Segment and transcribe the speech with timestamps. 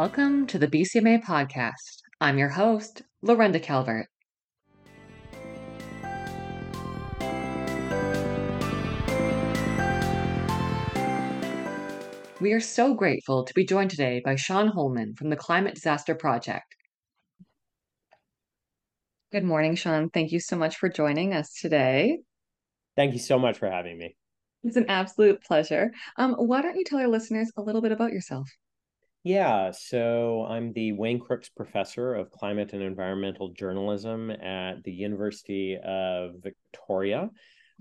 [0.00, 2.02] Welcome to the BCMA podcast.
[2.20, 4.06] I'm your host, Lorenda Calvert.
[12.40, 16.14] We are so grateful to be joined today by Sean Holman from the Climate Disaster
[16.14, 16.76] Project.
[19.32, 20.10] Good morning, Sean.
[20.10, 22.20] Thank you so much for joining us today.
[22.94, 24.14] Thank you so much for having me.
[24.62, 25.90] It's an absolute pleasure.
[26.16, 28.48] Um, why don't you tell our listeners a little bit about yourself?
[29.24, 35.76] Yeah, so I'm the Wayne Crookes Professor of Climate and Environmental Journalism at the University
[35.76, 37.28] of Victoria.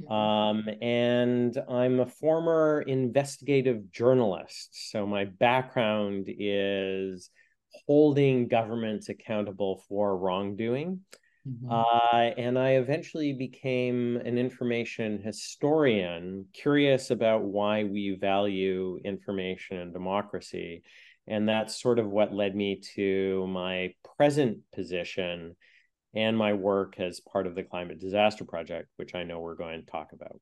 [0.01, 0.11] Mm-hmm.
[0.11, 4.89] Um, and I'm a former investigative journalist.
[4.91, 7.29] So my background is
[7.85, 11.01] holding governments accountable for wrongdoing.
[11.47, 11.71] Mm-hmm.
[11.71, 19.93] Uh, and I eventually became an information historian, curious about why we value information and
[19.93, 20.83] democracy.
[21.27, 25.55] And that's sort of what led me to my present position
[26.15, 29.83] and my work as part of the Climate Disaster Project, which I know we're going
[29.83, 30.39] to talk about.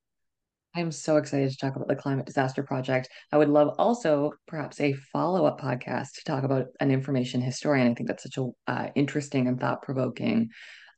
[0.76, 3.10] I'm so excited to talk about the Climate Disaster Project.
[3.32, 7.90] I would love also perhaps a follow up podcast to talk about an information historian.
[7.90, 10.50] I think that's such a uh, interesting and thought provoking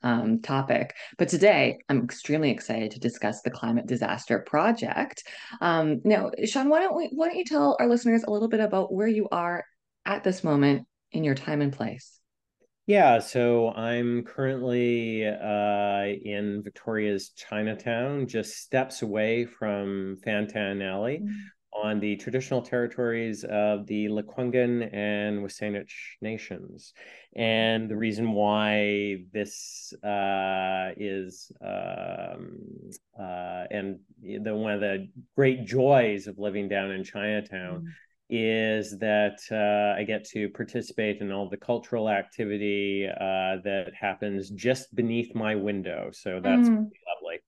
[0.03, 0.95] um, topic.
[1.17, 5.23] But today, I'm extremely excited to discuss the Climate Disaster Project.
[5.61, 8.59] Um, now, Sean, why don't we, why don't you tell our listeners a little bit
[8.59, 9.63] about where you are
[10.07, 12.19] at this moment in your time and place?
[12.87, 21.19] Yeah, so I'm currently uh, in Victoria's Chinatown, just steps away from Fantan Alley.
[21.19, 21.47] Mm-hmm
[21.83, 25.85] on the traditional territories of the Lekwungen and WSÁNEĆ
[26.21, 26.93] nations.
[27.35, 32.57] And the reason why this uh, is, um,
[33.19, 37.81] uh, and the, one of the great joys of living down in Chinatown.
[37.81, 37.87] Mm
[38.29, 44.49] is that uh, I get to participate in all the cultural activity uh, that happens
[44.49, 46.09] just beneath my window.
[46.11, 46.75] So that's mm.
[46.75, 47.39] lovely.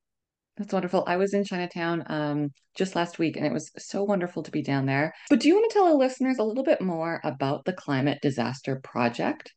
[0.57, 1.03] That's wonderful.
[1.07, 4.61] I was in Chinatown um, just last week and it was so wonderful to be
[4.61, 5.13] down there.
[5.29, 8.19] But do you want to tell our listeners a little bit more about the Climate
[8.21, 9.53] Disaster Project?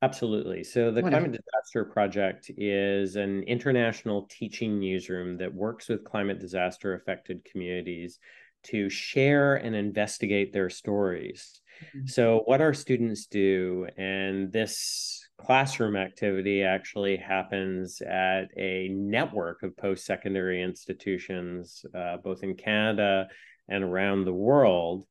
[0.00, 0.64] Absolutely.
[0.64, 1.10] So, the Wonderful.
[1.10, 8.18] Climate Disaster Project is an international teaching newsroom that works with climate disaster affected communities
[8.64, 11.60] to share and investigate their stories.
[11.96, 12.06] Mm-hmm.
[12.06, 19.76] So, what our students do, and this classroom activity actually happens at a network of
[19.76, 23.28] post secondary institutions, uh, both in Canada
[23.68, 25.04] and around the world.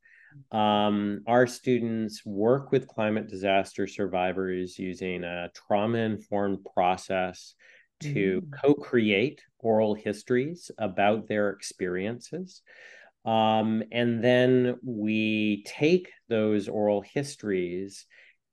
[0.51, 7.55] Um, our students work with climate disaster survivors using a trauma informed process
[7.99, 8.53] to mm-hmm.
[8.53, 12.61] co create oral histories about their experiences.
[13.25, 18.05] Um, and then we take those oral histories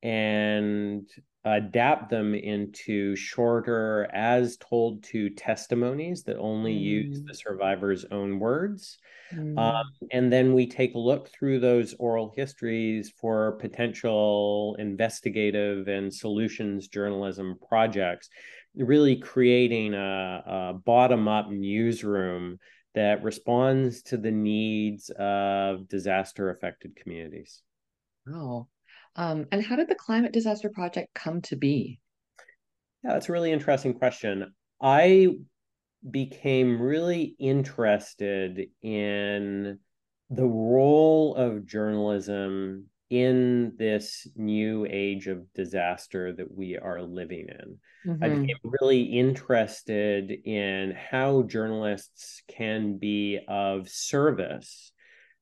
[0.02, 1.08] and
[1.44, 6.80] adapt them into shorter, as told to testimonies that only mm.
[6.80, 7.36] use the mm.
[7.36, 8.98] survivor's own words.
[9.32, 9.58] Mm.
[9.58, 16.12] Um, and then we take a look through those oral histories for potential investigative and
[16.12, 18.28] solutions journalism projects,
[18.74, 22.58] really creating a, a bottom up newsroom
[22.94, 27.62] that responds to the needs of disaster affected communities.
[28.26, 28.68] Wow.
[29.16, 32.00] Um, and how did the Climate Disaster Project come to be?
[33.04, 34.52] Yeah, that's a really interesting question.
[34.80, 35.28] I
[36.08, 39.78] became really interested in
[40.30, 47.78] the role of journalism in this new age of disaster that we are living in.
[48.06, 48.24] Mm-hmm.
[48.24, 54.92] I became really interested in how journalists can be of service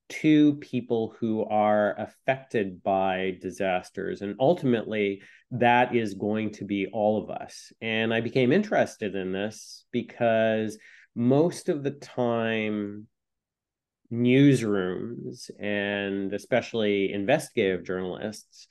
[0.09, 4.23] to people who are affected by disasters.
[4.23, 7.73] And ultimately, that is going to be all of us.
[7.81, 10.79] And I became interested in this because
[11.15, 13.09] most of the time,
[14.12, 18.67] newsrooms and especially investigative journalists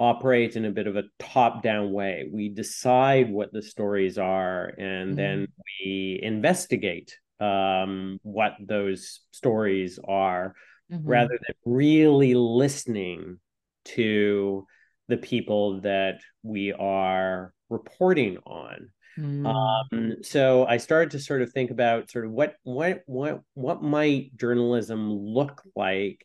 [0.00, 2.28] operate in a bit of a top down way.
[2.32, 5.16] We decide what the stories are and mm-hmm.
[5.16, 5.48] then
[5.80, 10.54] we investigate um, what those stories are
[10.92, 11.08] mm-hmm.
[11.08, 13.38] rather than really listening
[13.84, 14.66] to
[15.08, 18.90] the people that we are reporting on.
[19.18, 19.46] Mm.
[19.46, 23.82] Um, so I started to sort of think about sort of what what what what
[23.82, 26.24] might journalism look like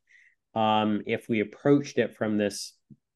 [0.53, 2.73] um, if we approached it from this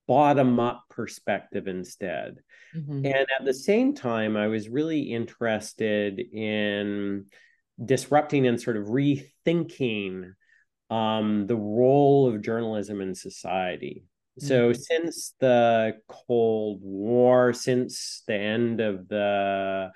[0.07, 2.39] bottom up perspective instead.
[2.75, 3.05] Mm-hmm.
[3.05, 7.25] And at the same time, I was really interested in
[7.83, 10.31] disrupting and sort of rethinking
[10.89, 14.05] um, the role of journalism in society.
[14.39, 14.79] So, mm-hmm.
[14.79, 19.91] since the Cold War, since the end of the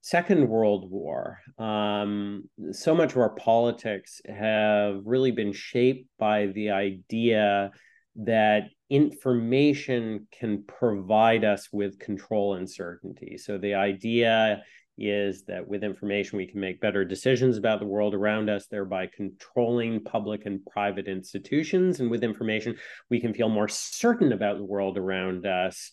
[0.00, 6.70] Second World War, um, so much of our politics have really been shaped by the
[6.70, 7.72] idea
[8.16, 13.38] that information can provide us with control and certainty.
[13.38, 14.62] So, the idea
[14.98, 19.06] is that with information we can make better decisions about the world around us, thereby
[19.06, 22.00] controlling public and private institutions.
[22.00, 22.76] And with information,
[23.08, 25.90] we can feel more certain about the world around us,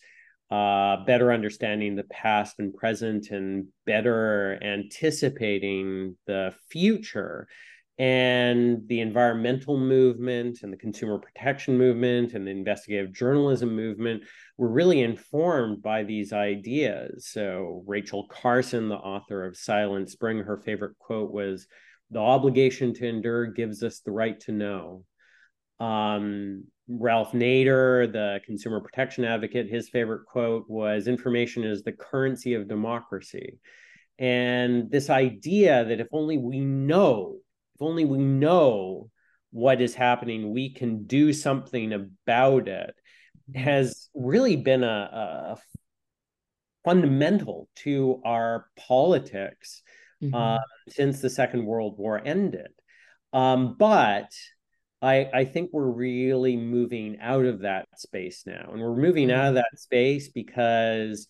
[0.50, 7.48] uh, better understanding the past and present, and better anticipating the future
[7.98, 14.22] and the environmental movement and the consumer protection movement and the investigative journalism movement
[14.56, 17.26] were really informed by these ideas.
[17.28, 21.66] So, Rachel Carson, the author of Silent Spring, her favorite quote was
[22.12, 25.04] The obligation to endure gives us the right to know.
[25.80, 32.54] Um, Ralph Nader, the consumer protection advocate, his favorite quote was Information is the currency
[32.54, 33.58] of democracy.
[34.20, 37.38] And this idea that if only we know
[37.78, 39.10] if only we know
[39.50, 42.94] what is happening, we can do something about it,
[43.50, 43.60] mm-hmm.
[43.60, 45.56] has really been a, a
[46.84, 49.82] fundamental to our politics
[50.22, 50.34] mm-hmm.
[50.34, 50.58] uh,
[50.88, 52.68] since the Second World War ended.
[53.32, 54.32] Um, but
[55.00, 58.70] I, I think we're really moving out of that space now.
[58.72, 59.40] And we're moving mm-hmm.
[59.40, 61.28] out of that space because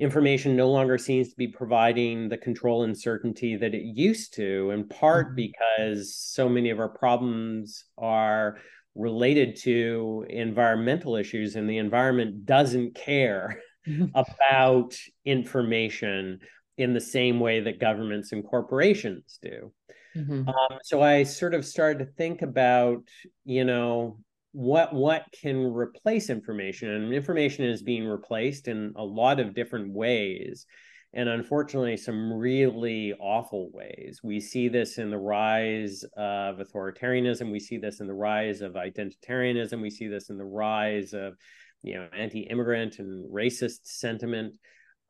[0.00, 4.70] information no longer seems to be providing the control and certainty that it used to,
[4.70, 5.36] in part mm-hmm.
[5.36, 8.58] because so many of our problems are
[8.94, 13.60] related to environmental issues, and the environment doesn't care
[14.14, 16.40] about information
[16.78, 19.70] in the same way that governments and corporations do.
[20.16, 20.48] Mm-hmm.
[20.48, 23.02] Um, so I sort of started to think about,
[23.44, 24.18] you know,
[24.52, 29.92] what what can replace information and information is being replaced in a lot of different
[29.92, 30.66] ways
[31.12, 34.20] and unfortunately some really awful ways.
[34.22, 38.74] We see this in the rise of authoritarianism we see this in the rise of
[38.74, 41.36] identitarianism we see this in the rise of
[41.82, 44.54] you know anti-immigrant and racist sentiment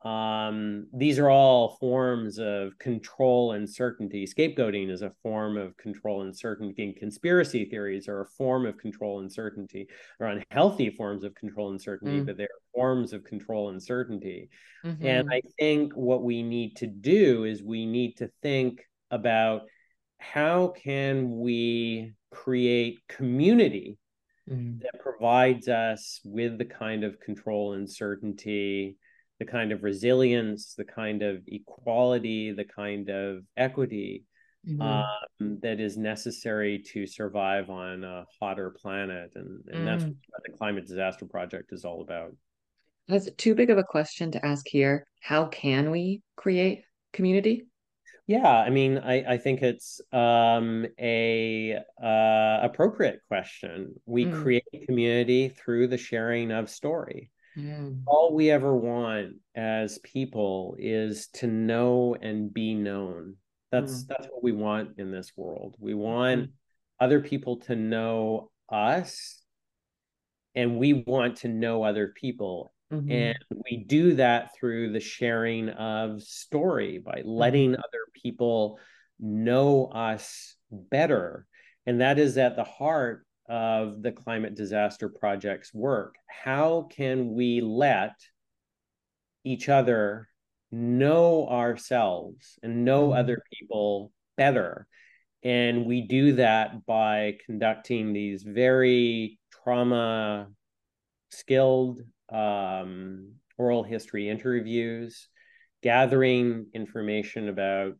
[0.03, 4.25] um, these are all forms of control and certainty.
[4.25, 6.83] Scapegoating is a form of control and certainty.
[6.83, 9.87] And conspiracy theories are a form of control and certainty.
[10.17, 12.25] They're unhealthy forms of control and certainty, mm.
[12.25, 14.49] but they're forms of control and certainty.
[14.83, 15.05] Mm-hmm.
[15.05, 18.81] And I think what we need to do is we need to think
[19.11, 19.63] about
[20.17, 23.97] how can we create community
[24.49, 24.79] mm.
[24.81, 28.97] that provides us with the kind of control and certainty
[29.41, 34.23] the kind of resilience, the kind of equality, the kind of equity
[34.69, 34.79] mm-hmm.
[34.79, 39.31] um, that is necessary to survive on a hotter planet.
[39.33, 39.85] And, and mm.
[39.85, 42.35] that's what the Climate Disaster Project is all about.
[43.07, 45.07] That's too big of a question to ask here.
[45.21, 47.65] How can we create community?
[48.27, 53.95] Yeah, I mean, I, I think it's um, a uh, appropriate question.
[54.05, 54.39] We mm.
[54.43, 57.31] create community through the sharing of story.
[57.57, 58.03] Mm.
[58.05, 63.35] All we ever want as people is to know and be known.
[63.71, 64.07] That's mm.
[64.07, 65.75] that's what we want in this world.
[65.79, 66.51] We want mm.
[66.99, 69.41] other people to know us
[70.55, 72.73] and we want to know other people.
[72.91, 73.11] Mm-hmm.
[73.11, 73.37] And
[73.69, 77.29] we do that through the sharing of story by mm-hmm.
[77.29, 78.79] letting other people
[79.19, 81.45] know us better.
[81.85, 86.15] And that is at the heart of the climate disaster project's work.
[86.27, 88.15] How can we let
[89.43, 90.27] each other
[90.71, 93.19] know ourselves and know mm-hmm.
[93.19, 94.87] other people better?
[95.43, 100.47] And we do that by conducting these very trauma
[101.31, 105.27] skilled um, oral history interviews,
[105.81, 107.95] gathering information about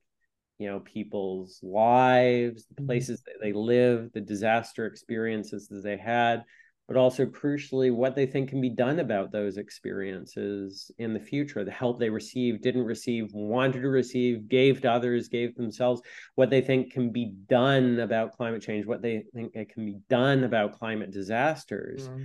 [0.62, 2.86] you know people's lives the mm-hmm.
[2.86, 6.44] places that they live the disaster experiences that they had
[6.88, 11.63] but also crucially what they think can be done about those experiences in the future
[11.63, 16.01] the help they received didn't receive wanted to receive gave to others gave themselves
[16.36, 20.44] what they think can be done about climate change what they think can be done
[20.44, 22.24] about climate disasters mm-hmm.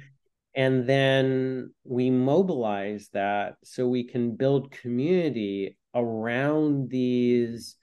[0.55, 7.77] and then we mobilize that so we can build community around these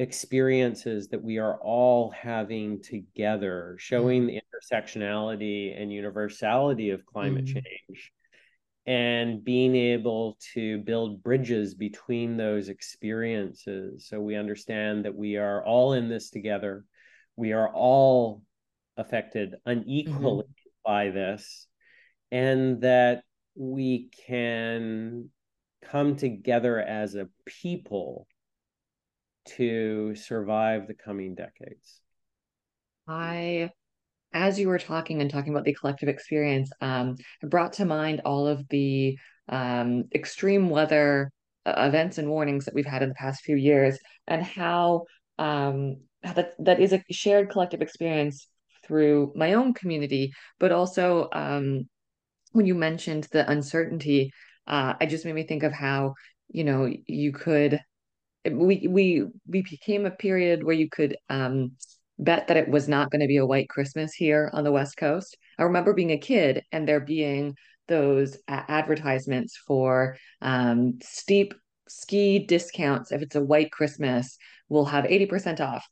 [0.00, 4.36] experiences that we are all having together, showing mm-hmm.
[4.36, 7.60] the intersectionality and universality of climate mm-hmm.
[7.60, 8.12] change,
[8.86, 14.08] and being able to build bridges between those experiences.
[14.08, 16.84] So we understand that we are all in this together.
[17.36, 18.42] We are all
[18.96, 20.82] affected unequally mm-hmm.
[20.84, 21.68] by this.
[22.30, 25.28] and that we can
[25.82, 28.26] come together as a people
[29.56, 32.00] to survive the coming decades?
[33.06, 33.70] I,
[34.32, 38.46] as you were talking and talking about the collective experience, um, brought to mind all
[38.46, 41.30] of the um, extreme weather
[41.66, 45.04] uh, events and warnings that we've had in the past few years, and how
[45.38, 48.46] um, that that is a shared collective experience
[48.84, 51.88] through my own community, but also um,
[52.52, 54.32] when you mentioned the uncertainty,
[54.66, 56.14] uh, I just made me think of how
[56.48, 57.80] you know you could
[58.44, 61.72] we we we became a period where you could um,
[62.18, 64.96] bet that it was not going to be a white Christmas here on the West
[64.96, 65.36] Coast.
[65.58, 67.54] I remember being a kid and there being
[67.88, 71.54] those uh, advertisements for um, steep
[71.88, 73.12] ski discounts.
[73.12, 75.86] If it's a white Christmas, we'll have 80% off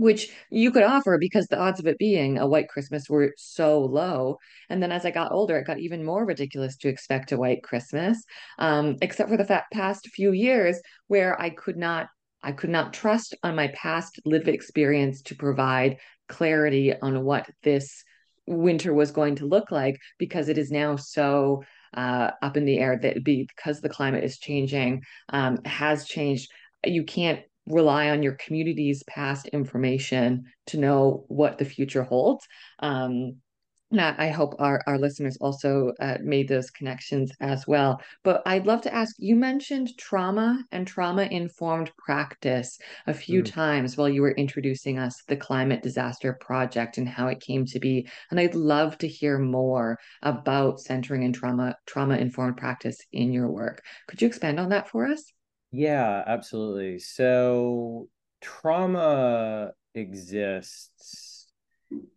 [0.00, 3.80] which you could offer because the odds of it being a white Christmas were so
[3.80, 4.38] low.
[4.68, 7.62] And then as I got older, it got even more ridiculous to expect a white
[7.62, 8.22] Christmas,
[8.58, 12.08] um, except for the past few years where I could not.
[12.42, 18.02] I could not trust on my past lived experience to provide clarity on what this
[18.46, 22.78] winter was going to look like because it is now so uh, up in the
[22.78, 26.50] air that because the climate is changing um, has changed
[26.84, 32.46] you can't rely on your community's past information to know what the future holds.
[32.80, 33.36] Um,
[33.98, 38.00] I hope our, our listeners also uh, made those connections as well.
[38.22, 43.50] But I'd love to ask you mentioned trauma and trauma informed practice a few mm.
[43.50, 47.80] times while you were introducing us the Climate Disaster Project and how it came to
[47.80, 48.08] be.
[48.30, 53.50] And I'd love to hear more about centering in trauma trauma informed practice in your
[53.50, 53.82] work.
[54.06, 55.32] Could you expand on that for us?
[55.72, 56.98] Yeah, absolutely.
[56.98, 58.08] So
[58.40, 61.48] trauma exists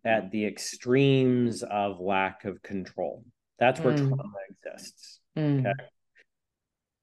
[0.04, 3.24] at the extremes of lack of control.
[3.58, 4.08] That's where mm.
[4.08, 5.20] trauma exists.
[5.36, 5.60] Mm.
[5.60, 5.84] Okay.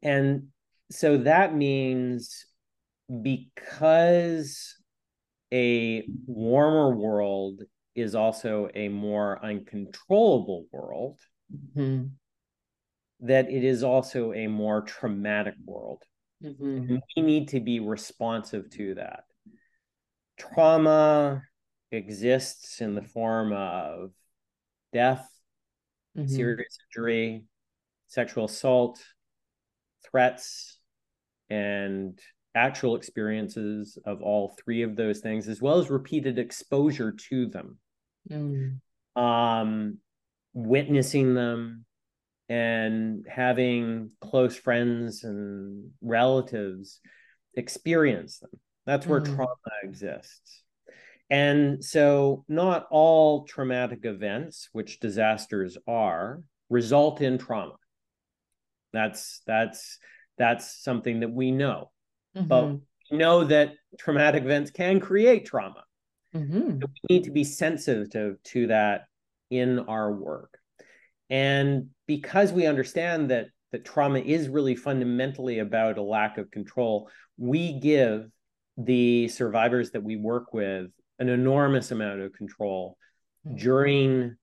[0.03, 0.47] And
[0.89, 2.45] so that means
[3.21, 4.75] because
[5.53, 7.61] a warmer world
[7.95, 11.19] is also a more uncontrollable world,
[11.53, 12.07] mm-hmm.
[13.21, 16.03] that it is also a more traumatic world.
[16.43, 16.97] Mm-hmm.
[17.15, 19.23] we need to be responsive to that.
[20.37, 21.43] Trauma
[21.91, 24.11] exists in the form of
[24.93, 25.29] death,
[26.17, 26.27] mm-hmm.
[26.27, 27.43] serious injury,
[28.07, 29.03] sexual assault,
[30.09, 30.79] threats,
[31.49, 32.19] and
[32.55, 37.77] actual experiences of all three of those things, as well as repeated exposure to them.
[38.29, 38.79] Mm.
[39.15, 39.97] Um,
[40.53, 41.85] witnessing them,
[42.51, 46.99] and having close friends and relatives
[47.53, 48.49] experience them.
[48.85, 49.33] That's where mm.
[49.33, 50.61] trauma exists.
[51.29, 57.77] And so, not all traumatic events, which disasters are, result in trauma.
[58.91, 59.97] That's that's
[60.37, 61.89] that's something that we know.
[62.35, 62.47] Mm-hmm.
[62.47, 62.65] But
[63.09, 65.85] we know that traumatic events can create trauma.
[66.35, 66.81] Mm-hmm.
[66.81, 69.05] So we need to be sensitive to, to that
[69.49, 70.57] in our work.
[71.31, 77.09] And because we understand that that trauma is really fundamentally about a lack of control,
[77.37, 78.29] we give
[78.77, 82.97] the survivors that we work with an enormous amount of control
[83.47, 83.57] mm.
[83.57, 84.35] during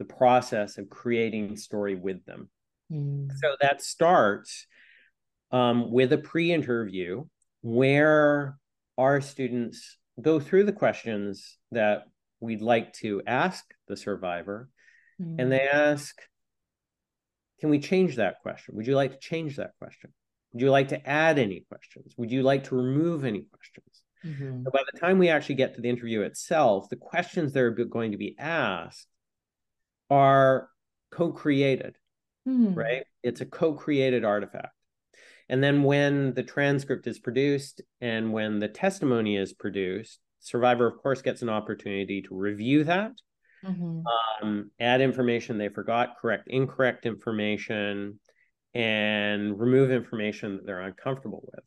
[0.00, 2.50] the process of creating story with them.
[2.92, 3.30] Mm.
[3.40, 4.66] So that starts
[5.52, 7.24] um, with a pre-interview
[7.62, 8.58] where
[8.98, 12.04] our students go through the questions that
[12.40, 14.68] we'd like to ask the survivor
[15.20, 15.36] Mm.
[15.38, 16.14] And they ask,
[17.60, 18.76] can we change that question?
[18.76, 20.12] Would you like to change that question?
[20.52, 22.14] Would you like to add any questions?
[22.16, 24.02] Would you like to remove any questions?
[24.24, 24.64] Mm-hmm.
[24.64, 27.70] So by the time we actually get to the interview itself, the questions that are
[27.70, 29.06] going to be asked
[30.10, 30.68] are
[31.10, 31.96] co-created,
[32.48, 32.74] mm.
[32.74, 33.04] right?
[33.22, 34.74] It's a co-created artifact.
[35.48, 40.98] And then when the transcript is produced and when the testimony is produced, survivor of
[40.98, 43.12] course gets an opportunity to review that
[43.64, 44.00] mm-hmm.
[44.42, 48.18] um, add information they forgot, correct incorrect information,
[48.74, 51.64] and remove information that they're uncomfortable with.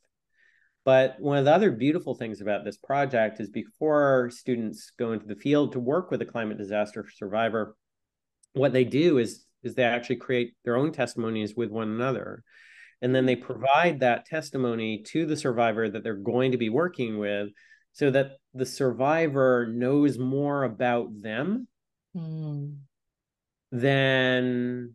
[0.84, 5.26] But one of the other beautiful things about this project is before students go into
[5.26, 7.76] the field to work with a climate disaster survivor,
[8.54, 12.42] what they do is, is they actually create their own testimonies with one another.
[13.02, 17.18] And then they provide that testimony to the survivor that they're going to be working
[17.18, 17.50] with
[17.92, 21.68] so that the survivor knows more about them
[22.18, 22.76] mm.
[23.70, 24.94] then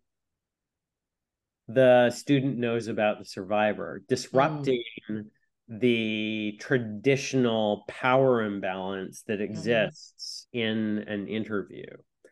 [1.68, 5.26] the student knows about the survivor, disrupting mm.
[5.68, 9.52] the traditional power imbalance that mm-hmm.
[9.52, 10.62] exists mm.
[10.62, 11.86] in an interview.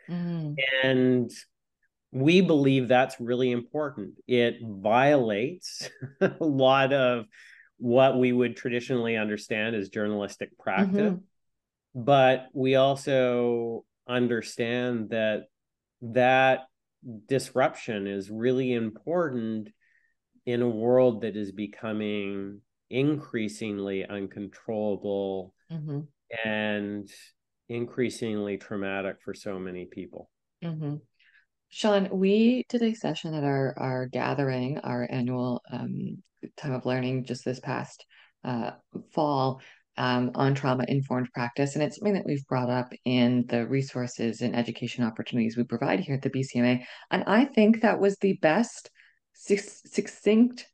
[0.09, 0.55] Mm.
[0.83, 1.31] And
[2.11, 4.15] we believe that's really important.
[4.27, 5.89] It violates
[6.21, 7.25] a lot of
[7.77, 11.13] what we would traditionally understand as journalistic practice.
[11.13, 12.03] Mm-hmm.
[12.03, 15.45] But we also understand that
[16.01, 16.61] that
[17.27, 19.69] disruption is really important
[20.45, 26.01] in a world that is becoming increasingly uncontrollable mm-hmm.
[26.45, 27.09] and
[27.69, 30.29] increasingly traumatic for so many people.
[30.63, 30.95] Mm-hmm.
[31.69, 36.21] Sean, we did a session at our our gathering, our annual um,
[36.57, 38.05] time of learning, just this past
[38.43, 38.71] uh,
[39.13, 39.61] fall
[39.97, 44.41] um, on trauma informed practice, and it's something that we've brought up in the resources
[44.41, 46.83] and education opportunities we provide here at the BCMA.
[47.11, 48.89] And I think that was the best
[49.33, 50.67] succinct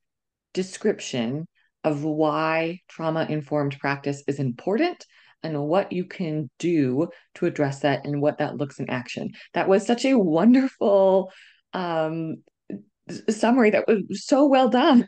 [0.54, 1.48] description
[1.84, 5.06] of why trauma informed practice is important
[5.44, 9.32] and what you can do to address that and what that looks in action.
[9.54, 11.32] That was such a wonderful
[11.74, 12.38] um,
[13.30, 15.06] summary that was so well done.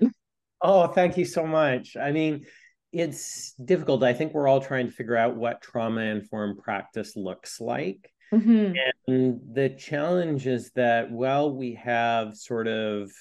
[0.61, 1.95] Oh, thank you so much.
[1.95, 2.45] I mean,
[2.91, 4.03] it's difficult.
[4.03, 8.11] I think we're all trying to figure out what trauma informed practice looks like.
[8.33, 8.73] Mm-hmm.
[9.07, 13.11] And the challenge is that, while we have sort of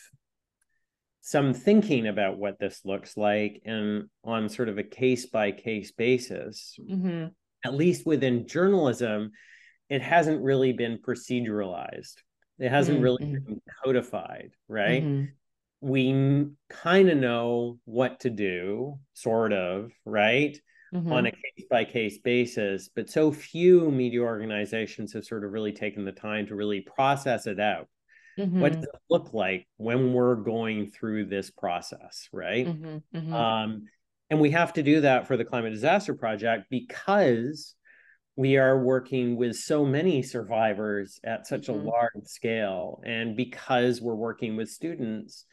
[1.29, 5.93] some thinking about what this looks like and on sort of a case by case
[5.93, 7.27] basis mm-hmm.
[7.67, 9.31] at least within journalism
[9.91, 12.15] it hasn't really been proceduralized
[12.59, 13.05] it hasn't mm-hmm.
[13.05, 15.27] really been codified right mm-hmm.
[15.81, 20.59] We kind of know what to do sort of right
[20.93, 21.13] mm-hmm.
[21.13, 25.73] on a case by case basis but so few media organizations have sort of really
[25.73, 27.89] taken the time to really process it out
[28.39, 28.61] Mm-hmm.
[28.61, 32.67] What does it look like when we're going through this process, right?
[32.67, 33.17] Mm-hmm.
[33.17, 33.35] Mm-hmm.
[33.35, 33.87] Um,
[34.31, 37.75] and we have to do that for the Climate Disaster Project because
[38.37, 41.89] we are working with so many survivors at such a mm-hmm.
[41.89, 45.45] large scale, and because we're working with students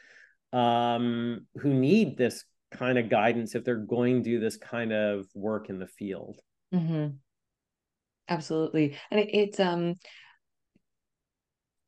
[0.54, 5.26] um, who need this kind of guidance if they're going to do this kind of
[5.34, 6.40] work in the field.
[6.74, 7.16] Mm-hmm.
[8.28, 9.96] Absolutely, and it, it's um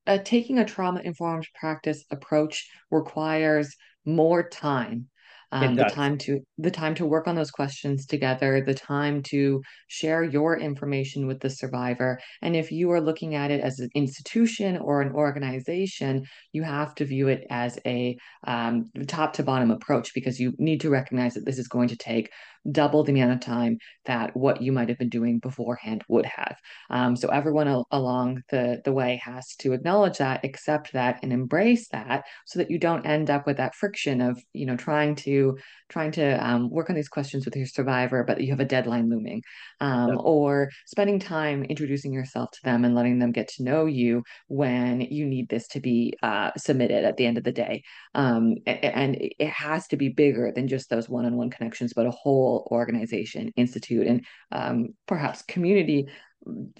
[0.05, 5.09] uh, taking a trauma informed practice approach requires more time
[5.51, 9.61] um, the time to the time to work on those questions together the time to
[9.87, 12.19] share your information with the survivor.
[12.41, 16.95] And if you are looking at it as an institution or an organization you have
[16.95, 21.33] to view it as a um, top to bottom approach because you need to recognize
[21.35, 22.29] that this is going to take
[22.71, 26.57] double the amount of time that what you might have been doing beforehand would have
[26.89, 31.31] um, so everyone al- along the the way has to acknowledge that accept that and
[31.31, 35.15] embrace that so that you don't end up with that friction of you know trying
[35.15, 35.57] to
[35.89, 39.09] trying to um, work on these questions with your survivor, but you have a deadline
[39.09, 39.41] looming,
[39.79, 40.17] um, yep.
[40.19, 45.01] or spending time introducing yourself to them and letting them get to know you when
[45.01, 47.83] you need this to be uh, submitted at the end of the day.
[48.13, 52.56] Um, and it has to be bigger than just those one-on-one connections, but a whole
[52.71, 56.07] organization, institute, and um, perhaps community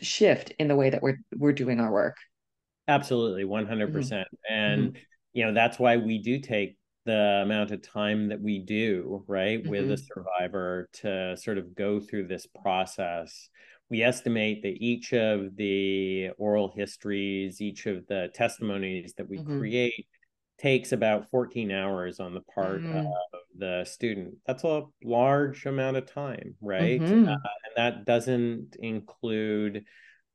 [0.02, 2.18] shift in the way that we're we're doing our work.
[2.88, 4.54] Absolutely, one hundred percent, mm-hmm.
[4.54, 4.84] and.
[4.94, 5.02] Mm-hmm
[5.38, 9.62] you know that's why we do take the amount of time that we do right
[9.62, 9.70] mm-hmm.
[9.70, 13.50] with a survivor to sort of go through this process
[13.90, 19.60] we estimate that each of the oral histories each of the testimonies that we mm-hmm.
[19.60, 20.08] create
[20.58, 22.98] takes about 14 hours on the part mm-hmm.
[22.98, 23.08] of
[23.58, 27.28] the student that's a large amount of time right mm-hmm.
[27.28, 29.84] uh, and that doesn't include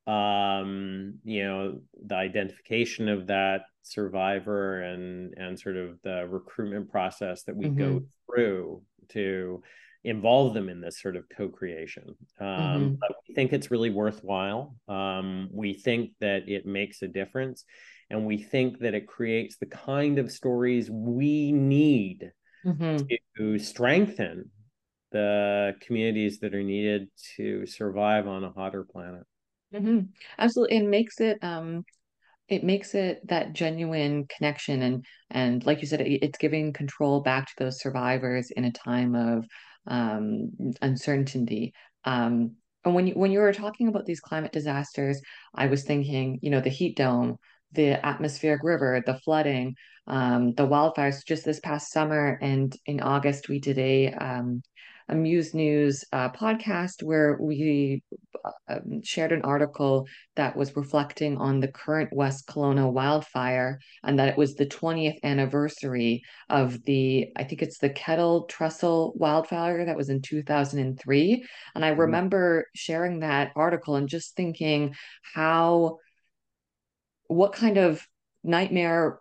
[0.07, 7.43] um you know the identification of that survivor and and sort of the recruitment process
[7.43, 7.77] that we mm-hmm.
[7.77, 9.61] go through to
[10.03, 12.93] involve them in this sort of co-creation um, mm-hmm.
[12.99, 17.63] but we think it's really worthwhile um, we think that it makes a difference
[18.09, 22.31] and we think that it creates the kind of stories we need
[22.65, 23.05] mm-hmm.
[23.37, 24.51] to strengthen
[25.11, 29.23] the communities that are needed to survive on a hotter planet
[29.73, 29.99] mm-hmm.
[30.37, 31.85] absolutely it makes it um
[32.49, 37.21] it makes it that genuine connection and and like you said it, it's giving control
[37.21, 39.45] back to those survivors in a time of
[39.87, 41.73] um, uncertainty.
[42.05, 45.21] Um, and when you when you were talking about these climate disasters
[45.55, 47.37] i was thinking you know the heat dome
[47.71, 51.25] the atmospheric river the flooding um, the wildfires.
[51.25, 54.13] Just this past summer and in august we did a
[55.13, 58.03] um, a Muse News uh, podcast where we
[58.43, 64.19] uh, um, shared an article that was reflecting on the current West Kelowna wildfire and
[64.19, 69.85] that it was the 20th anniversary of the, I think it's the Kettle Trestle wildfire
[69.85, 71.45] that was in 2003.
[71.75, 71.99] And I mm-hmm.
[72.01, 74.95] remember sharing that article and just thinking
[75.33, 75.99] how,
[77.27, 78.05] what kind of
[78.43, 79.19] nightmare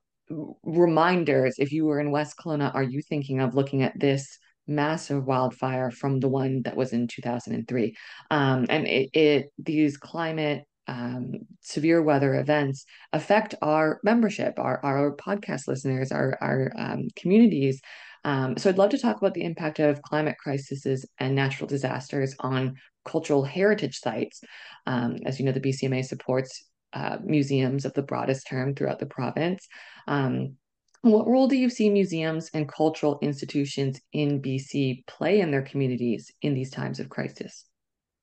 [0.62, 5.25] reminders if you were in West Kelowna are you thinking of looking at this massive
[5.25, 7.94] wildfire from the one that was in 2003
[8.31, 15.14] um, and it, it these climate um, severe weather events affect our membership our, our
[15.16, 17.81] podcast listeners our, our um, communities.
[18.25, 22.35] Um, so i'd love to talk about the impact of climate crises and natural disasters
[22.40, 24.40] on cultural heritage sites.
[24.87, 29.07] Um, as you know the bcma supports uh, museums of the broadest term throughout the
[29.07, 29.66] province.
[30.07, 30.57] Um,
[31.02, 36.30] what role do you see museums and cultural institutions in BC play in their communities
[36.42, 37.64] in these times of crisis?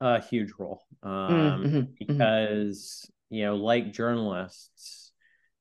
[0.01, 1.83] A huge role, um, mm-hmm, mm-hmm.
[1.99, 3.35] because mm-hmm.
[3.35, 5.11] you know, like journalists,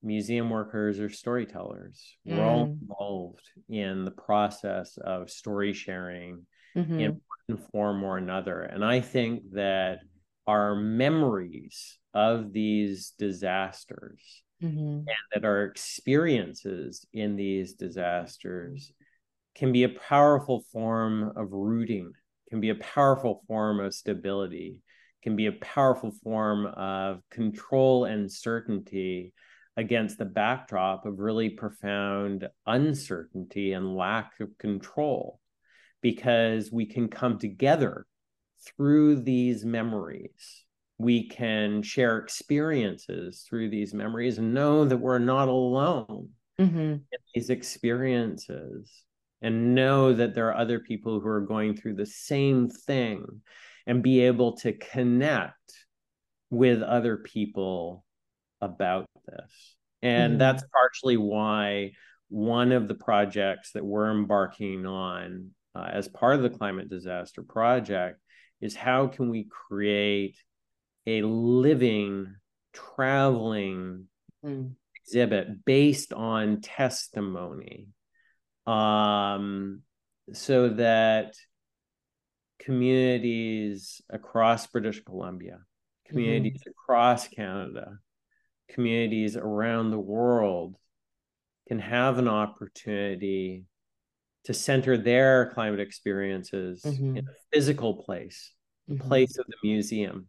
[0.01, 2.01] museum workers are storytellers.
[2.27, 2.37] Mm.
[2.37, 2.81] We're all mm.
[2.81, 7.01] involved in the process of story sharing mm-hmm.
[7.01, 9.99] in one form or another, and I think that
[10.47, 14.79] our memories of these disasters mm-hmm.
[14.79, 18.93] and that our experiences in these disasters
[19.55, 22.13] can be a powerful form of rooting,
[22.49, 24.79] can be a powerful form of stability,
[25.23, 29.33] can be a powerful form of control and certainty
[29.77, 35.41] against the backdrop of really profound uncertainty and lack of control
[36.03, 38.07] because we can come together
[38.65, 40.65] through these memories.
[40.99, 46.31] We can share experiences through these memories and know that we're not alone
[46.61, 46.79] mm-hmm.
[46.79, 48.91] in these experiences
[49.41, 53.25] and know that there are other people who are going through the same thing
[53.87, 55.55] and be able to connect
[56.51, 58.05] with other people
[58.61, 59.77] about this.
[60.03, 60.39] And mm-hmm.
[60.39, 61.93] that's partially why
[62.29, 67.43] one of the projects that we're embarking on uh, as part of the climate disaster
[67.43, 68.21] project
[68.61, 70.37] is how can we create
[71.09, 72.35] a living
[72.73, 74.07] traveling
[74.45, 74.73] mm.
[74.97, 77.89] exhibit based on testimony
[78.67, 79.83] um,
[80.33, 81.35] so that
[82.61, 85.61] communities across british columbia
[86.07, 86.71] communities mm-hmm.
[86.71, 87.99] across canada
[88.69, 90.77] communities around the world
[91.69, 93.65] can have an opportunity
[94.45, 97.19] to center their climate experiences mm-hmm.
[97.19, 98.53] in a physical place,
[98.91, 99.07] mm-hmm.
[99.07, 100.27] place of the museum,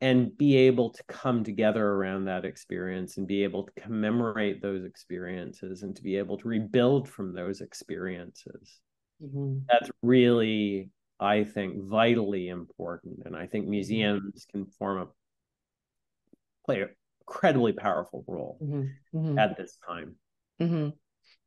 [0.00, 4.84] and be able to come together around that experience and be able to commemorate those
[4.84, 8.80] experiences and to be able to rebuild from those experiences.
[9.22, 9.60] Mm-hmm.
[9.68, 13.20] That's really, I think, vitally important.
[13.24, 13.70] And I think mm-hmm.
[13.70, 15.06] museums can form a
[16.66, 16.88] play an
[17.20, 19.16] incredibly powerful role mm-hmm.
[19.16, 19.38] Mm-hmm.
[19.38, 20.16] at this time.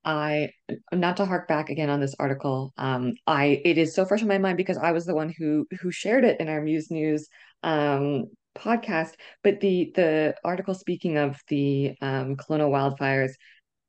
[0.05, 0.51] I
[0.93, 2.73] not to hark back again on this article.
[2.77, 5.67] Um, I it is so fresh in my mind because I was the one who
[5.81, 7.27] who shared it in our Muse News
[7.63, 8.25] um
[8.59, 9.13] podcast.
[9.43, 13.31] But the the article speaking of the um Kelowna wildfires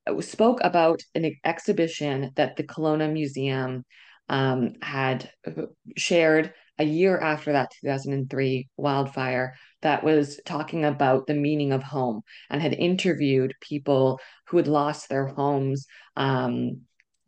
[0.06, 3.84] uh, spoke about an exhibition that the Kelowna Museum
[4.28, 11.34] um had uh, shared a year after that 2003 wildfire that was talking about the
[11.34, 16.80] meaning of home and had interviewed people who had lost their homes um,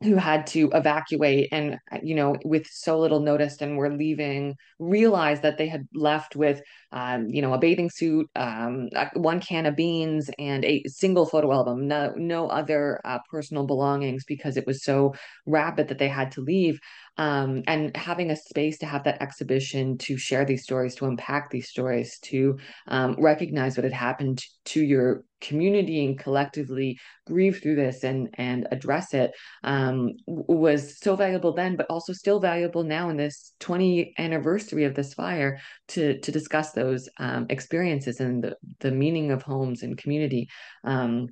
[0.03, 5.43] who had to evacuate and you know with so little notice and were leaving realized
[5.43, 6.61] that they had left with
[6.93, 11.53] um, you know a bathing suit um, one can of beans and a single photo
[11.53, 15.15] album no no other uh, personal belongings because it was so
[15.47, 16.79] rapid that they had to leave
[17.19, 21.51] um, and having a space to have that exhibition to share these stories to unpack
[21.51, 26.97] these stories to um, recognize what had happened to your community and collectively
[27.27, 29.33] grieve through this and and address it
[29.65, 34.95] um, was so valuable then but also still valuable now in this 20 anniversary of
[34.95, 39.99] this fire to to discuss those um, experiences and the, the meaning of homes and
[39.99, 40.49] community.
[40.85, 41.29] Um,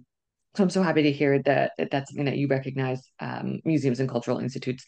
[0.57, 4.09] so I'm so happy to hear that that's something that you recognize um, museums and
[4.09, 4.85] cultural institutes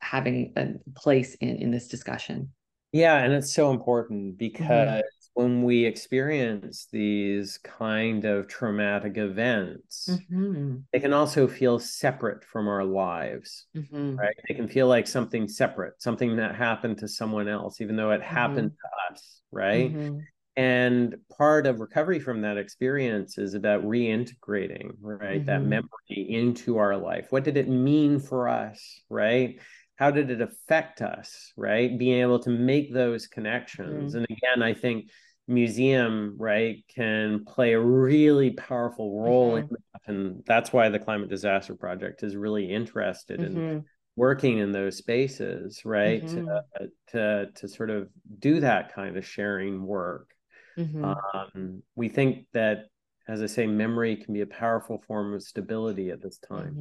[0.00, 2.50] having a place in in this discussion.
[2.92, 4.38] Yeah, and it's so important mm-hmm.
[4.38, 5.42] because mm-hmm.
[5.42, 10.78] when we experience these kind of traumatic events, mm-hmm.
[10.92, 14.16] they can also feel separate from our lives, mm-hmm.
[14.16, 14.34] right?
[14.48, 18.22] They can feel like something separate, something that happened to someone else, even though it
[18.22, 19.12] happened mm-hmm.
[19.12, 19.94] to us, right?
[19.94, 20.18] Mm-hmm.
[20.56, 25.46] And part of recovery from that experience is about reintegrating, right?
[25.46, 27.28] That memory into our life.
[27.30, 29.60] What did it mean for us, right?
[30.00, 34.16] How did it affect us right being able to make those connections mm-hmm.
[34.18, 35.10] and again i think
[35.46, 39.58] museum right can play a really powerful role mm-hmm.
[39.58, 43.58] in that and that's why the climate disaster project is really interested mm-hmm.
[43.58, 43.84] in
[44.16, 46.84] working in those spaces right to, mm-hmm.
[47.08, 48.08] to to sort of
[48.38, 50.30] do that kind of sharing work
[50.78, 51.04] mm-hmm.
[51.04, 52.86] um, we think that
[53.28, 56.74] as I say, memory can be a powerful form of stability at this time.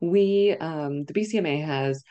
[0.00, 2.02] We, um, the BCMA has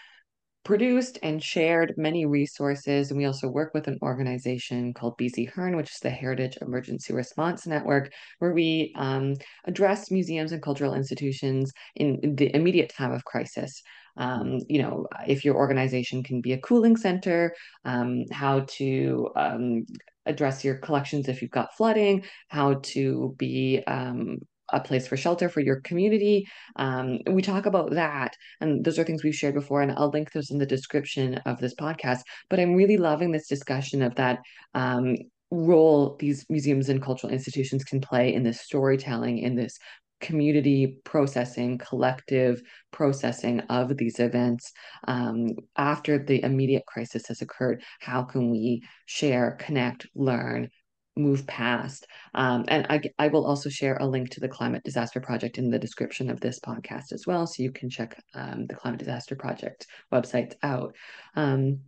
[0.68, 3.10] produced and shared many resources.
[3.10, 7.14] And we also work with an organization called BC HERN, which is the Heritage Emergency
[7.14, 13.14] Response Network, where we um, address museums and cultural institutions in, in the immediate time
[13.14, 13.82] of crisis.
[14.18, 19.86] Um, you know, if your organization can be a cooling center, um, how to um,
[20.26, 25.50] address your collections if you've got flooding, how to be um, a place for shelter
[25.50, 26.48] for your community.
[26.76, 30.32] Um, we talk about that, and those are things we've shared before, and I'll link
[30.32, 32.22] those in the description of this podcast.
[32.50, 34.40] But I'm really loving this discussion of that
[34.74, 35.16] um,
[35.50, 39.78] role these museums and cultural institutions can play in this storytelling, in this
[40.20, 44.72] community processing, collective processing of these events
[45.08, 47.84] um, after the immediate crisis has occurred.
[48.00, 50.70] How can we share, connect, learn,
[51.18, 52.08] move past.
[52.34, 55.70] Um, and I, I will also share a link to the Climate Disaster Project in
[55.70, 57.48] the description of this podcast as well.
[57.48, 60.96] So you can check um, the Climate Disaster Project websites out.
[61.36, 61.80] Um,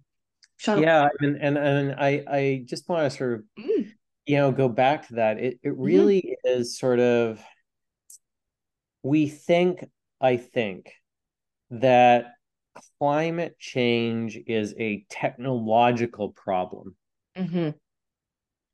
[0.57, 3.91] Sean, yeah, and, and and I I just want to sort of mm.
[4.25, 5.39] you know go back to that.
[5.39, 5.81] It it mm-hmm.
[5.81, 6.59] really mm-hmm.
[6.59, 7.41] is sort of
[9.03, 9.85] we think
[10.19, 10.91] I think
[11.71, 12.33] that
[12.99, 16.95] climate change is a technological problem.
[17.37, 17.69] Mm-hmm.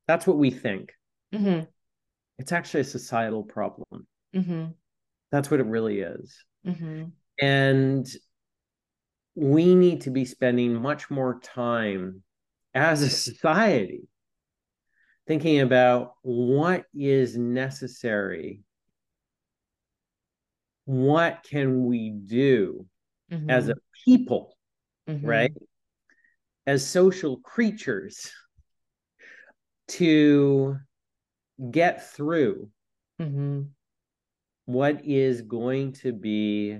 [0.06, 0.92] That's what we think.
[1.34, 1.64] Mm-hmm.
[2.38, 4.06] It's actually a societal problem.
[4.34, 4.66] Mm-hmm.
[5.32, 6.36] That's what it really is.
[6.66, 7.04] Mm-hmm.
[7.40, 8.06] And
[9.34, 12.22] we need to be spending much more time
[12.74, 14.02] as a society
[15.26, 18.60] thinking about what is necessary.
[20.84, 22.86] What can we do
[23.30, 23.50] mm-hmm.
[23.50, 24.56] as a people,
[25.08, 25.26] mm-hmm.
[25.26, 25.52] right?
[26.66, 28.30] As social creatures
[29.88, 30.78] to
[31.70, 32.68] get through
[33.20, 33.62] mm-hmm.
[34.66, 36.78] what is going to be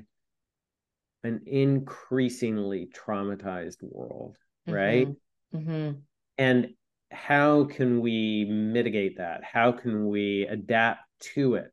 [1.24, 4.36] an increasingly traumatized world,
[4.68, 4.76] mm-hmm.
[4.76, 5.08] right?
[5.54, 5.92] Mm-hmm.
[6.38, 6.70] And
[7.10, 9.42] how can we mitigate that?
[9.44, 11.00] How can we adapt
[11.34, 11.72] to it?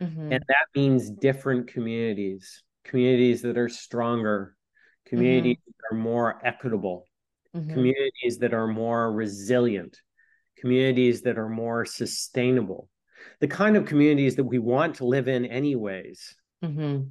[0.00, 0.32] Mm-hmm.
[0.32, 4.56] And that means different communities, communities that are stronger,
[5.06, 5.70] communities mm-hmm.
[5.90, 7.04] that are more equitable,
[7.54, 7.72] mm-hmm.
[7.72, 9.98] communities that are more resilient,
[10.60, 12.88] communities that are more sustainable,
[13.40, 16.34] the kind of communities that we want to live in, anyways.
[16.64, 17.04] Mm-hmm.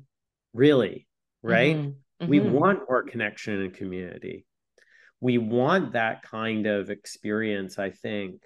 [0.54, 1.08] Really,
[1.42, 1.76] right?
[1.76, 2.28] Mm-hmm.
[2.28, 2.52] We mm-hmm.
[2.52, 4.46] want more connection and community.
[5.22, 8.42] We want that kind of experience, I think,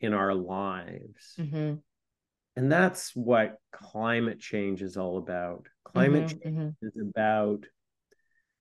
[0.00, 1.34] in our lives.
[1.38, 1.74] Mm-hmm.
[2.56, 5.66] And that's what climate change is all about.
[5.84, 6.38] Climate mm-hmm.
[6.42, 6.86] change mm-hmm.
[6.86, 7.66] is about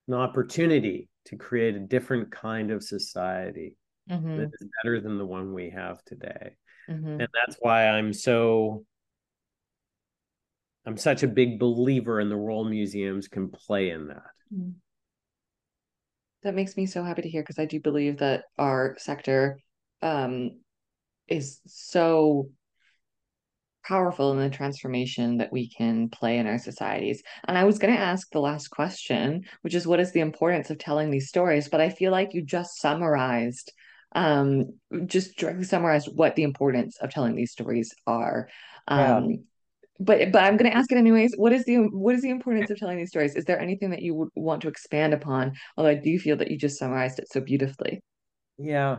[0.08, 3.76] an opportunity to create a different kind of society
[4.12, 4.38] mm-hmm.
[4.38, 6.56] that is better than the one we have today.
[6.90, 7.22] Mm-hmm.
[7.22, 8.86] And that's why I'm so
[10.86, 14.32] I'm such a big believer in the role museums can play in that.
[14.54, 14.72] Mm-hmm.
[16.44, 19.60] That makes me so happy to hear because I do believe that our sector
[20.02, 20.60] um,
[21.28, 22.50] is so
[23.84, 27.22] powerful in the transformation that we can play in our societies.
[27.48, 30.70] And I was going to ask the last question, which is what is the importance
[30.70, 31.70] of telling these stories?
[31.70, 33.72] But I feel like you just summarized
[34.14, 38.50] um, just directly summarize what the importance of telling these stories are.
[38.88, 39.38] Um, yeah.
[40.00, 41.34] But but I'm going to ask it anyways.
[41.38, 43.36] What is the what is the importance of telling these stories?
[43.36, 45.54] Is there anything that you would want to expand upon?
[45.78, 48.02] Although I do feel that you just summarized it so beautifully.
[48.58, 48.98] Yeah,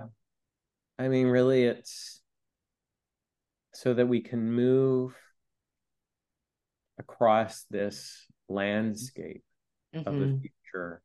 [0.99, 2.21] I mean, really, it's
[3.75, 5.17] so that we can move
[6.99, 9.43] across this landscape
[9.95, 10.09] mm-hmm.
[10.09, 10.39] of the mm-hmm.
[10.39, 11.03] future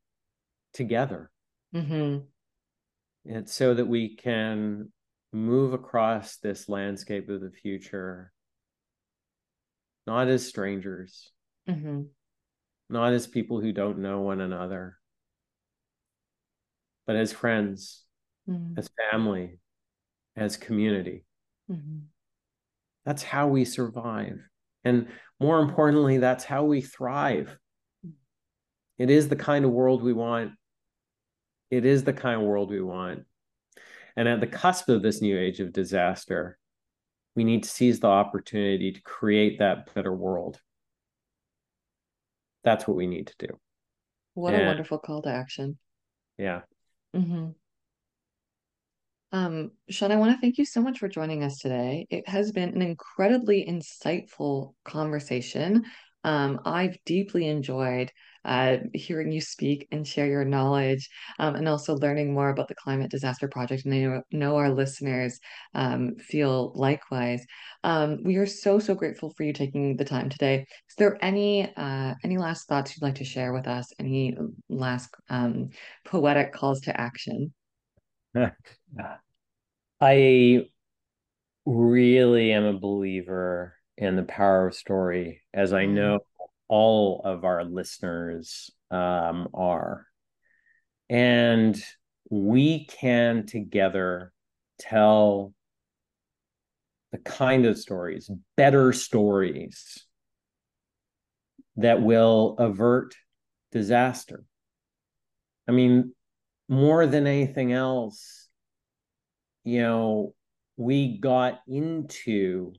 [0.72, 1.30] together.
[1.74, 2.18] Mm-hmm.
[3.30, 4.90] It's so that we can
[5.34, 8.32] move across this landscape of the future
[10.06, 11.30] not as strangers,
[11.68, 12.04] mm-hmm.
[12.88, 14.96] not as people who don't know one another,
[17.06, 18.04] but as friends,
[18.48, 18.78] mm-hmm.
[18.78, 19.58] as family,
[20.34, 21.26] as community.
[21.70, 21.98] Mm-hmm.
[23.04, 24.38] That's how we survive.
[24.82, 27.58] And more importantly, that's how we thrive.
[28.96, 30.52] It is the kind of world we want
[31.70, 33.24] it is the kind of world we want.
[34.16, 36.58] And at the cusp of this new age of disaster,
[37.36, 40.60] we need to seize the opportunity to create that better world.
[42.64, 43.58] That's what we need to do.
[44.34, 45.78] What and, a wonderful call to action.
[46.36, 46.62] Yeah.
[47.14, 47.50] Mm-hmm.
[49.30, 52.06] Um, Sean, I want to thank you so much for joining us today.
[52.10, 55.84] It has been an incredibly insightful conversation.
[56.24, 58.10] Um, I've deeply enjoyed
[58.48, 62.74] uh, hearing you speak and share your knowledge, um, and also learning more about the
[62.74, 63.84] Climate Disaster Project.
[63.84, 65.38] And I know, know our listeners
[65.74, 67.44] um, feel likewise.
[67.84, 70.66] Um, we are so so grateful for you taking the time today.
[70.88, 73.92] Is there any uh, any last thoughts you'd like to share with us?
[73.98, 74.34] Any
[74.70, 75.68] last um,
[76.06, 77.52] poetic calls to action?
[80.00, 80.62] I
[81.66, 86.20] really am a believer in the power of story, as I know
[86.68, 90.06] all of our listeners um, are.
[91.08, 91.80] And
[92.30, 94.32] we can together
[94.78, 95.54] tell
[97.12, 100.04] the kind of stories, better stories
[101.76, 103.14] that will avert
[103.72, 104.44] disaster.
[105.66, 106.12] I mean,
[106.68, 108.48] more than anything else,
[109.64, 110.34] you know,
[110.76, 112.72] we got into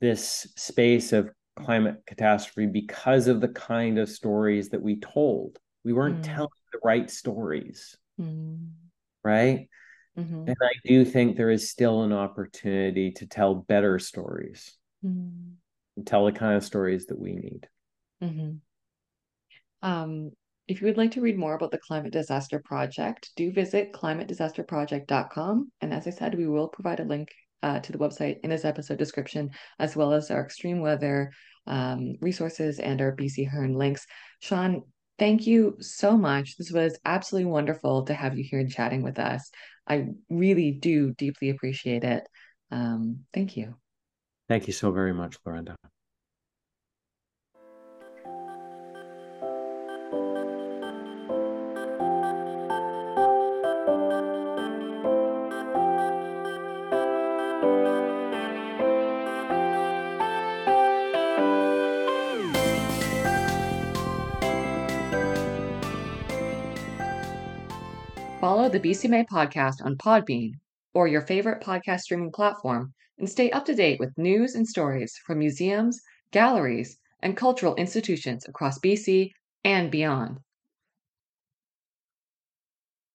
[0.00, 5.58] this space of climate catastrophe because of the kind of stories that we told.
[5.84, 6.34] We weren't mm.
[6.34, 8.68] telling the right stories, mm.
[9.24, 9.68] right?
[10.18, 10.48] Mm-hmm.
[10.48, 15.52] And I do think there is still an opportunity to tell better stories, mm.
[15.96, 17.68] and tell the kind of stories that we need.
[18.22, 19.88] Mm-hmm.
[19.88, 20.30] Um,
[20.68, 25.72] if you would like to read more about the Climate Disaster Project, do visit climatedisasterproject.com.
[25.80, 28.64] And as I said, we will provide a link uh, to the website in this
[28.64, 31.32] episode description, as well as our extreme weather
[31.66, 34.06] um, resources and our BC HEN links.
[34.40, 34.82] Sean,
[35.18, 36.56] thank you so much.
[36.56, 39.50] This was absolutely wonderful to have you here and chatting with us.
[39.86, 42.26] I really do deeply appreciate it.
[42.70, 43.74] Um, thank you.
[44.48, 45.76] Thank you so very much, Lorenda.
[68.62, 70.52] Follow the BCMA podcast on Podbean
[70.94, 75.18] or your favorite podcast streaming platform and stay up to date with news and stories
[75.26, 79.32] from museums, galleries, and cultural institutions across BC
[79.64, 80.38] and beyond.